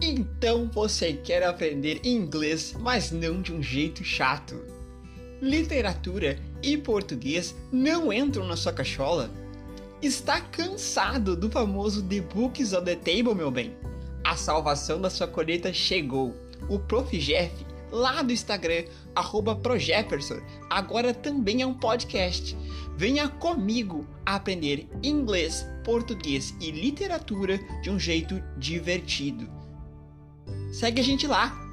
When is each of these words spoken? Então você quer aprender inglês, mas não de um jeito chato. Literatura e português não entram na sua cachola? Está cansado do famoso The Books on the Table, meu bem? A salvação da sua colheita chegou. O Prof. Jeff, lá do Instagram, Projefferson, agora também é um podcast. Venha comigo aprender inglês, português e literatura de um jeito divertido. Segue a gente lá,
Então 0.00 0.70
você 0.72 1.12
quer 1.12 1.42
aprender 1.42 2.00
inglês, 2.04 2.74
mas 2.78 3.10
não 3.10 3.42
de 3.42 3.52
um 3.52 3.60
jeito 3.60 4.04
chato. 4.04 4.54
Literatura 5.42 6.38
e 6.62 6.76
português 6.76 7.54
não 7.72 8.12
entram 8.12 8.46
na 8.46 8.56
sua 8.56 8.72
cachola? 8.72 9.28
Está 10.00 10.40
cansado 10.40 11.34
do 11.34 11.50
famoso 11.50 12.02
The 12.04 12.20
Books 12.20 12.72
on 12.72 12.84
the 12.84 12.94
Table, 12.94 13.34
meu 13.34 13.50
bem? 13.50 13.74
A 14.24 14.36
salvação 14.36 15.00
da 15.00 15.10
sua 15.10 15.26
colheita 15.26 15.72
chegou. 15.72 16.32
O 16.68 16.78
Prof. 16.78 17.18
Jeff, 17.18 17.52
lá 17.90 18.22
do 18.22 18.32
Instagram, 18.32 18.84
Projefferson, 19.62 20.40
agora 20.70 21.12
também 21.12 21.62
é 21.62 21.66
um 21.66 21.74
podcast. 21.74 22.56
Venha 22.96 23.28
comigo 23.28 24.06
aprender 24.24 24.86
inglês, 25.02 25.66
português 25.84 26.54
e 26.60 26.70
literatura 26.70 27.58
de 27.82 27.90
um 27.90 27.98
jeito 27.98 28.40
divertido. 28.56 29.57
Segue 30.70 31.00
a 31.00 31.04
gente 31.04 31.26
lá, 31.26 31.67